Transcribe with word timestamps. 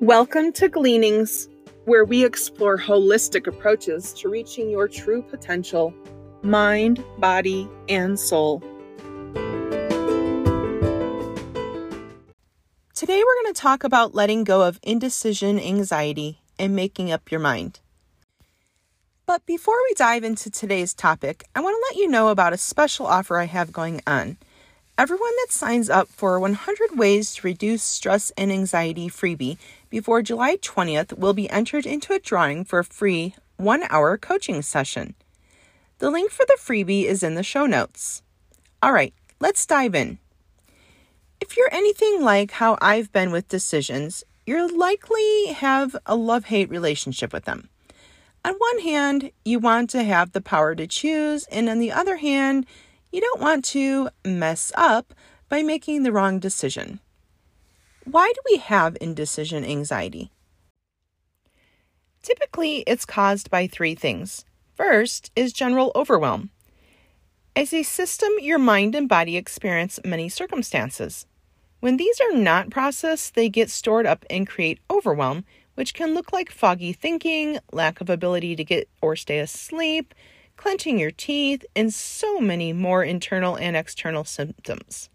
Welcome 0.00 0.52
to 0.52 0.68
Gleanings, 0.68 1.48
where 1.84 2.04
we 2.04 2.24
explore 2.24 2.78
holistic 2.78 3.48
approaches 3.48 4.12
to 4.12 4.28
reaching 4.28 4.70
your 4.70 4.86
true 4.86 5.22
potential 5.22 5.92
mind, 6.42 7.04
body, 7.18 7.68
and 7.88 8.16
soul. 8.16 8.60
Today, 12.94 13.24
we're 13.24 13.42
going 13.42 13.52
to 13.52 13.60
talk 13.60 13.82
about 13.82 14.14
letting 14.14 14.44
go 14.44 14.62
of 14.62 14.78
indecision 14.84 15.58
anxiety 15.58 16.42
and 16.60 16.76
making 16.76 17.10
up 17.10 17.32
your 17.32 17.40
mind. 17.40 17.80
But 19.26 19.44
before 19.46 19.82
we 19.88 19.94
dive 19.94 20.22
into 20.22 20.48
today's 20.48 20.94
topic, 20.94 21.42
I 21.56 21.60
want 21.60 21.74
to 21.74 21.86
let 21.92 22.00
you 22.00 22.08
know 22.08 22.28
about 22.28 22.52
a 22.52 22.56
special 22.56 23.04
offer 23.04 23.36
I 23.36 23.46
have 23.46 23.72
going 23.72 24.00
on. 24.06 24.36
Everyone 24.96 25.32
that 25.42 25.52
signs 25.52 25.88
up 25.88 26.08
for 26.08 26.40
100 26.40 26.98
Ways 26.98 27.34
to 27.34 27.46
Reduce 27.46 27.84
Stress 27.84 28.32
and 28.36 28.50
Anxiety 28.50 29.08
freebie 29.08 29.56
before 29.90 30.22
July 30.22 30.56
20th 30.56 31.16
will 31.18 31.34
be 31.34 31.50
entered 31.50 31.86
into 31.86 32.12
a 32.12 32.18
drawing 32.18 32.64
for 32.64 32.78
a 32.78 32.84
free 32.84 33.34
one 33.56 33.82
hour 33.90 34.16
coaching 34.16 34.62
session. 34.62 35.14
The 35.98 36.10
link 36.10 36.30
for 36.30 36.46
the 36.46 36.58
freebie 36.60 37.04
is 37.04 37.22
in 37.22 37.34
the 37.34 37.42
show 37.42 37.66
notes. 37.66 38.22
All 38.82 38.92
right, 38.92 39.12
let's 39.40 39.66
dive 39.66 39.94
in. 39.94 40.18
If 41.40 41.56
you're 41.56 41.72
anything 41.72 42.22
like 42.22 42.52
how 42.52 42.78
I've 42.80 43.12
been 43.12 43.30
with 43.30 43.48
decisions, 43.48 44.24
you'll 44.46 44.76
likely 44.76 45.46
have 45.46 45.96
a 46.06 46.16
love 46.16 46.46
hate 46.46 46.70
relationship 46.70 47.32
with 47.32 47.44
them. 47.44 47.68
On 48.44 48.54
one 48.54 48.78
hand, 48.80 49.30
you 49.44 49.58
want 49.58 49.90
to 49.90 50.04
have 50.04 50.32
the 50.32 50.40
power 50.40 50.74
to 50.74 50.86
choose, 50.86 51.44
and 51.46 51.68
on 51.68 51.78
the 51.78 51.92
other 51.92 52.16
hand, 52.16 52.66
you 53.10 53.20
don't 53.20 53.40
want 53.40 53.64
to 53.66 54.10
mess 54.24 54.72
up 54.76 55.12
by 55.48 55.62
making 55.62 56.02
the 56.02 56.12
wrong 56.12 56.38
decision. 56.38 57.00
Why 58.10 58.32
do 58.34 58.40
we 58.50 58.56
have 58.56 58.96
indecision 59.02 59.66
anxiety? 59.66 60.30
Typically, 62.22 62.78
it's 62.86 63.04
caused 63.04 63.50
by 63.50 63.66
three 63.66 63.94
things. 63.94 64.46
First 64.74 65.30
is 65.36 65.52
general 65.52 65.92
overwhelm. 65.94 66.48
As 67.54 67.74
a 67.74 67.82
system, 67.82 68.30
your 68.40 68.58
mind 68.58 68.94
and 68.94 69.10
body 69.10 69.36
experience 69.36 70.00
many 70.06 70.30
circumstances. 70.30 71.26
When 71.80 71.98
these 71.98 72.18
are 72.18 72.34
not 72.34 72.70
processed, 72.70 73.34
they 73.34 73.50
get 73.50 73.68
stored 73.68 74.06
up 74.06 74.24
and 74.30 74.48
create 74.48 74.80
overwhelm, 74.90 75.44
which 75.74 75.92
can 75.92 76.14
look 76.14 76.32
like 76.32 76.50
foggy 76.50 76.94
thinking, 76.94 77.58
lack 77.72 78.00
of 78.00 78.08
ability 78.08 78.56
to 78.56 78.64
get 78.64 78.88
or 79.02 79.16
stay 79.16 79.38
asleep, 79.38 80.14
clenching 80.56 80.98
your 80.98 81.10
teeth, 81.10 81.62
and 81.76 81.92
so 81.92 82.40
many 82.40 82.72
more 82.72 83.04
internal 83.04 83.58
and 83.58 83.76
external 83.76 84.24
symptoms. 84.24 85.10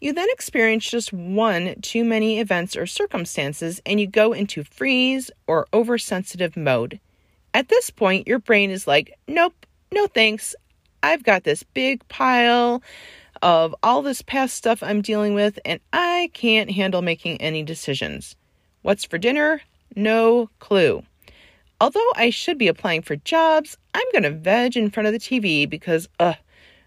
You 0.00 0.14
then 0.14 0.28
experience 0.30 0.88
just 0.88 1.12
one 1.12 1.74
too 1.82 2.04
many 2.04 2.40
events 2.40 2.74
or 2.74 2.86
circumstances 2.86 3.82
and 3.84 4.00
you 4.00 4.06
go 4.06 4.32
into 4.32 4.64
freeze 4.64 5.30
or 5.46 5.66
oversensitive 5.74 6.56
mode. 6.56 6.98
At 7.52 7.68
this 7.68 7.90
point, 7.90 8.26
your 8.26 8.38
brain 8.38 8.70
is 8.70 8.86
like, 8.86 9.18
nope, 9.28 9.66
no 9.92 10.06
thanks. 10.06 10.54
I've 11.02 11.22
got 11.22 11.44
this 11.44 11.62
big 11.62 12.06
pile 12.08 12.82
of 13.42 13.74
all 13.82 14.00
this 14.02 14.22
past 14.22 14.54
stuff 14.54 14.82
I'm 14.82 15.02
dealing 15.02 15.34
with, 15.34 15.58
and 15.64 15.80
I 15.92 16.30
can't 16.34 16.70
handle 16.70 17.02
making 17.02 17.40
any 17.40 17.62
decisions. 17.62 18.36
What's 18.82 19.04
for 19.04 19.18
dinner? 19.18 19.62
No 19.96 20.48
clue. 20.58 21.02
Although 21.80 22.12
I 22.16 22.30
should 22.30 22.58
be 22.58 22.68
applying 22.68 23.02
for 23.02 23.16
jobs, 23.16 23.76
I'm 23.94 24.06
going 24.12 24.24
to 24.24 24.30
veg 24.30 24.76
in 24.76 24.90
front 24.90 25.06
of 25.06 25.12
the 25.12 25.18
TV 25.18 25.68
because, 25.68 26.08
ugh, 26.18 26.36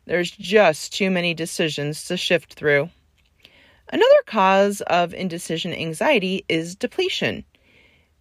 there's 0.06 0.32
just 0.32 0.94
too 0.94 1.10
many 1.10 1.34
decisions 1.34 2.06
to 2.06 2.18
shift 2.18 2.54
through. 2.54 2.90
Another 3.94 4.24
cause 4.26 4.82
of 4.88 5.14
indecision 5.14 5.72
anxiety 5.72 6.44
is 6.50 6.76
depletion. 6.76 7.46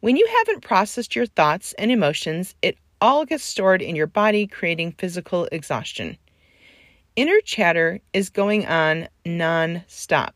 When 0.00 0.18
you 0.18 0.28
haven't 0.36 0.60
processed 0.60 1.16
your 1.16 1.24
thoughts 1.24 1.72
and 1.78 1.90
emotions, 1.90 2.54
it 2.60 2.76
all 3.00 3.24
gets 3.24 3.42
stored 3.42 3.80
in 3.80 3.96
your 3.96 4.06
body, 4.06 4.46
creating 4.46 4.92
physical 4.92 5.48
exhaustion. 5.50 6.18
Inner 7.16 7.40
chatter 7.40 8.00
is 8.12 8.28
going 8.28 8.66
on 8.66 9.08
non 9.24 9.82
stop. 9.88 10.34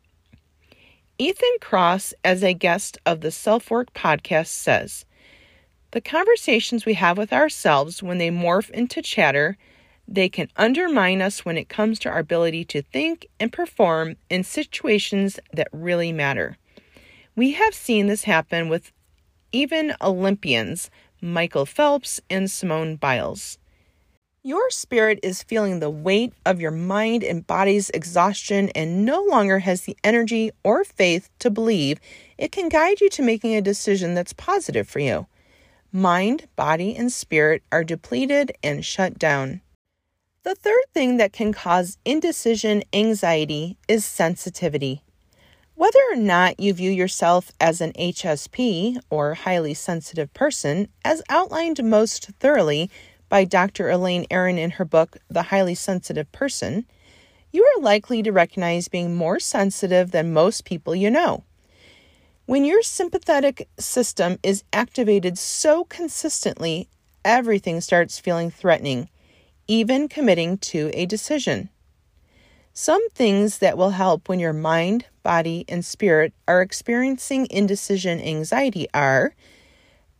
Ethan 1.18 1.58
Kross, 1.60 2.14
as 2.24 2.42
a 2.42 2.54
guest 2.54 2.96
of 3.04 3.20
the 3.20 3.30
Self 3.30 3.70
Work 3.70 3.92
podcast, 3.92 4.46
says 4.46 5.04
the 5.90 6.00
conversations 6.00 6.86
we 6.86 6.94
have 6.94 7.18
with 7.18 7.34
ourselves, 7.34 8.02
when 8.02 8.16
they 8.16 8.30
morph 8.30 8.70
into 8.70 9.02
chatter, 9.02 9.58
they 10.08 10.28
can 10.28 10.48
undermine 10.56 11.20
us 11.20 11.44
when 11.44 11.56
it 11.56 11.68
comes 11.68 11.98
to 12.00 12.08
our 12.08 12.18
ability 12.18 12.64
to 12.66 12.82
think 12.82 13.26
and 13.40 13.52
perform 13.52 14.16
in 14.30 14.44
situations 14.44 15.38
that 15.52 15.68
really 15.72 16.12
matter. 16.12 16.56
We 17.34 17.52
have 17.52 17.74
seen 17.74 18.06
this 18.06 18.24
happen 18.24 18.68
with 18.68 18.92
even 19.52 19.94
Olympians, 20.00 20.90
Michael 21.20 21.66
Phelps 21.66 22.20
and 22.30 22.50
Simone 22.50 22.96
Biles. 22.96 23.58
Your 24.42 24.70
spirit 24.70 25.18
is 25.24 25.42
feeling 25.42 25.80
the 25.80 25.90
weight 25.90 26.32
of 26.44 26.60
your 26.60 26.70
mind 26.70 27.24
and 27.24 27.44
body's 27.44 27.90
exhaustion 27.90 28.68
and 28.76 29.04
no 29.04 29.20
longer 29.24 29.58
has 29.58 29.82
the 29.82 29.96
energy 30.04 30.52
or 30.62 30.84
faith 30.84 31.28
to 31.40 31.50
believe 31.50 31.98
it 32.38 32.52
can 32.52 32.68
guide 32.68 33.00
you 33.00 33.08
to 33.10 33.22
making 33.22 33.56
a 33.56 33.60
decision 33.60 34.14
that's 34.14 34.32
positive 34.32 34.88
for 34.88 35.00
you 35.00 35.26
mind, 35.90 36.46
body, 36.54 36.94
and 36.94 37.10
spirit 37.10 37.62
are 37.72 37.82
depleted 37.82 38.52
and 38.62 38.84
shut 38.84 39.18
down. 39.18 39.62
The 40.46 40.54
third 40.54 40.84
thing 40.94 41.16
that 41.16 41.32
can 41.32 41.52
cause 41.52 41.98
indecision 42.04 42.84
anxiety 42.92 43.76
is 43.88 44.04
sensitivity. 44.04 45.02
Whether 45.74 45.98
or 46.08 46.14
not 46.14 46.60
you 46.60 46.72
view 46.72 46.92
yourself 46.92 47.50
as 47.60 47.80
an 47.80 47.92
HSP 47.94 49.00
or 49.10 49.34
highly 49.34 49.74
sensitive 49.74 50.32
person, 50.34 50.86
as 51.04 51.20
outlined 51.28 51.82
most 51.82 52.26
thoroughly 52.38 52.88
by 53.28 53.42
Dr. 53.44 53.90
Elaine 53.90 54.24
Aron 54.30 54.56
in 54.56 54.70
her 54.70 54.84
book, 54.84 55.16
The 55.28 55.42
Highly 55.42 55.74
Sensitive 55.74 56.30
Person, 56.30 56.86
you 57.50 57.64
are 57.64 57.82
likely 57.82 58.22
to 58.22 58.30
recognize 58.30 58.86
being 58.86 59.16
more 59.16 59.40
sensitive 59.40 60.12
than 60.12 60.32
most 60.32 60.64
people 60.64 60.94
you 60.94 61.10
know. 61.10 61.42
When 62.44 62.64
your 62.64 62.84
sympathetic 62.84 63.68
system 63.80 64.38
is 64.44 64.62
activated 64.72 65.38
so 65.38 65.82
consistently, 65.82 66.88
everything 67.24 67.80
starts 67.80 68.20
feeling 68.20 68.52
threatening, 68.52 69.08
even 69.68 70.08
committing 70.08 70.58
to 70.58 70.90
a 70.94 71.06
decision. 71.06 71.68
Some 72.72 73.08
things 73.10 73.58
that 73.58 73.78
will 73.78 73.90
help 73.90 74.28
when 74.28 74.38
your 74.38 74.52
mind, 74.52 75.06
body, 75.22 75.64
and 75.68 75.84
spirit 75.84 76.34
are 76.46 76.60
experiencing 76.60 77.46
indecision 77.50 78.20
anxiety 78.20 78.86
are, 78.92 79.34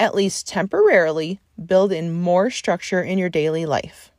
at 0.01 0.15
least 0.15 0.49
temporarily, 0.49 1.39
build 1.65 1.93
in 1.93 2.13
more 2.13 2.51
structure 2.51 3.03
in 3.03 3.19
your 3.19 3.29
daily 3.29 3.67
life. 3.67 4.11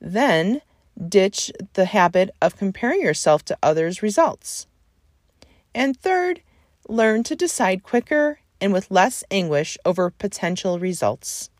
Then, 0.00 0.62
ditch 1.08 1.52
the 1.74 1.86
habit 1.86 2.30
of 2.40 2.56
comparing 2.56 3.00
yourself 3.00 3.44
to 3.46 3.58
others' 3.62 4.02
results. 4.02 4.66
And 5.74 5.98
third, 5.98 6.40
learn 6.88 7.22
to 7.24 7.36
decide 7.36 7.82
quicker 7.82 8.40
and 8.60 8.72
with 8.72 8.90
less 8.90 9.24
anguish 9.30 9.76
over 9.84 10.10
potential 10.10 10.78
results. 10.78 11.50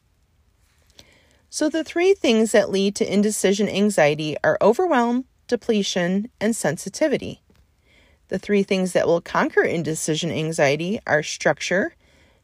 So, 1.56 1.68
the 1.68 1.84
three 1.84 2.14
things 2.14 2.50
that 2.50 2.72
lead 2.72 2.96
to 2.96 3.12
indecision 3.12 3.68
anxiety 3.68 4.36
are 4.42 4.58
overwhelm, 4.60 5.26
depletion, 5.46 6.28
and 6.40 6.56
sensitivity. 6.56 7.42
The 8.26 8.40
three 8.40 8.64
things 8.64 8.90
that 8.92 9.06
will 9.06 9.20
conquer 9.20 9.62
indecision 9.62 10.32
anxiety 10.32 10.98
are 11.06 11.22
structure, 11.22 11.94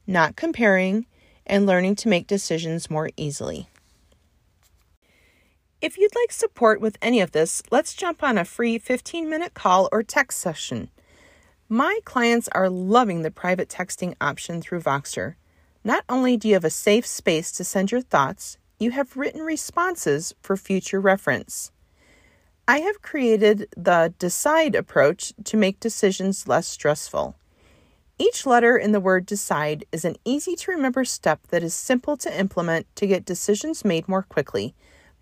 not 0.06 0.37
comparing, 0.37 1.06
and 1.44 1.66
learning 1.66 1.97
to 1.97 2.09
make 2.09 2.28
decisions 2.28 2.88
more 2.88 3.10
easily. 3.16 3.69
If 5.81 5.99
you'd 5.99 6.15
like 6.15 6.31
support 6.31 6.81
with 6.81 6.97
any 7.03 7.20
of 7.20 7.32
this, 7.32 7.65
let's 7.72 7.94
jump 7.94 8.22
on 8.22 8.38
a 8.38 8.44
free 8.44 8.78
15 8.78 9.28
minute 9.28 9.54
call 9.54 9.88
or 9.90 10.05
text 10.05 10.38
session. 10.38 10.88
My 11.69 11.99
clients 12.05 12.49
are 12.52 12.70
loving 12.70 13.23
the 13.23 13.32
private 13.32 13.69
texting 13.69 14.14
option 14.20 14.62
through 14.62 14.82
Voxer. 14.82 15.34
Not 15.82 16.05
only 16.08 16.37
do 16.37 16.46
you 16.46 16.55
have 16.55 16.64
a 16.64 16.70
safe 16.70 17.05
space 17.05 17.50
to 17.50 17.64
send 17.64 17.90
your 17.90 18.02
thoughts, 18.02 18.56
you 18.81 18.91
have 18.91 19.17
written 19.17 19.43
responses 19.43 20.35
for 20.43 20.56
future 20.56 21.00
reference. 21.00 21.71
I 22.67 22.79
have 22.81 23.03
created 23.03 23.69
the 23.77 24.12
decide 24.19 24.75
approach 24.75 25.32
to 25.44 25.56
make 25.56 25.79
decisions 25.79 26.49
less 26.49 26.67
stressful. 26.67 27.37
Each 28.19 28.44
letter 28.44 28.77
in 28.77 28.91
the 28.91 29.00
word 29.00 29.27
decide 29.27 29.85
is 29.93 30.05
an 30.05 30.17
easy 30.25 30.56
to 30.56 30.73
remember 30.73 31.05
step 31.05 31.47
that 31.50 31.62
is 31.62 31.75
simple 31.75 32.17
to 32.17 32.41
implement 32.41 32.87
to 32.97 33.06
get 33.06 33.25
decisions 33.25 33.85
made 33.85 34.09
more 34.09 34.23
quickly 34.23 34.75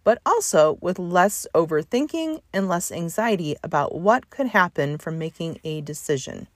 but 0.09 0.23
also 0.25 0.79
with 0.81 0.99
less 0.99 1.47
overthinking 1.55 2.41
and 2.55 2.67
less 2.67 2.91
anxiety 2.91 3.55
about 3.63 3.95
what 3.95 4.31
could 4.31 4.47
happen 4.47 4.97
from 4.97 5.19
making 5.19 5.61
a 5.65 5.83
decision. 5.83 6.47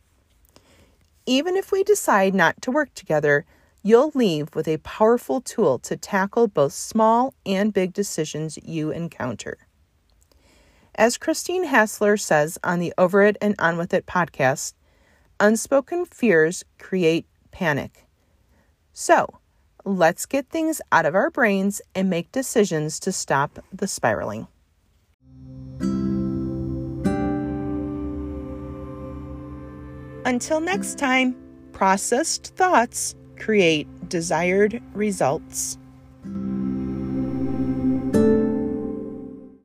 Even 1.27 1.55
if 1.55 1.71
we 1.71 1.85
decide 1.85 2.35
not 2.35 2.63
to 2.63 2.71
work 2.71 2.95
together, 2.95 3.45
you'll 3.83 4.13
leave 4.15 4.55
with 4.55 4.69
a 4.69 4.79
powerful 4.79 5.41
tool 5.41 5.79
to 5.81 5.97
tackle 5.97 6.47
both 6.47 6.73
small 6.73 7.35
and 7.45 7.75
big 7.75 7.93
decisions 7.93 8.59
you 8.63 8.91
encounter. 8.91 9.59
As 10.95 11.19
Christine 11.19 11.65
Hassler 11.65 12.17
says 12.17 12.59
on 12.63 12.79
the 12.79 12.93
Over 12.97 13.23
It 13.23 13.37
and 13.41 13.55
On 13.59 13.77
With 13.77 13.93
It 13.93 14.07
podcast, 14.07 14.75
unspoken 15.41 16.05
fears 16.05 16.65
create 16.79 17.27
panic. 17.51 18.07
So, 18.93 19.41
let's 19.85 20.27
get 20.27 20.49
things 20.49 20.81
out 20.93 21.07
of 21.07 21.15
our 21.15 21.31
brains 21.31 21.81
and 21.95 22.09
make 22.09 22.31
decisions 22.31 23.01
to 23.01 23.11
stop 23.11 23.59
the 23.73 23.89
spiraling. 23.89 24.47
Until 30.25 30.61
next 30.61 30.99
time, 30.99 31.35
processed 31.73 32.55
thoughts 32.55 33.17
create 33.43 33.89
desired 34.09 34.81
results. 34.95 35.77